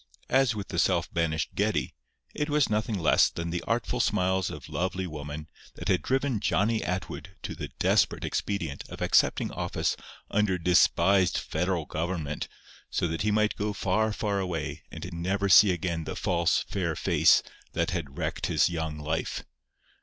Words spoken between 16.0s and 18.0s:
the false, fair face that